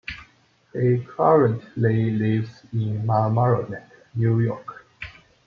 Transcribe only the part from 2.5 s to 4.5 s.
in Mamaroneck, New